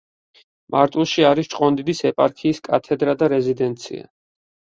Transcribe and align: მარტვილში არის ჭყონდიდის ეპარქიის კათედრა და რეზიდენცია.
მარტვილში 0.75 1.25
არის 1.31 1.51
ჭყონდიდის 1.51 2.01
ეპარქიის 2.11 2.63
კათედრა 2.69 3.15
და 3.23 3.31
რეზიდენცია. 3.37 4.09